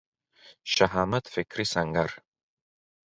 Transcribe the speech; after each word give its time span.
شهامت 0.73 1.25
فکري 1.33 1.65
سنګر 1.73 2.09